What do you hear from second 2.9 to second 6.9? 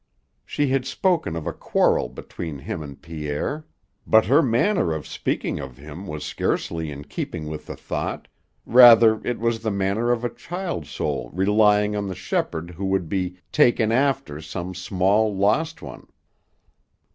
Pierre? But her manner of speaking of him was scarcely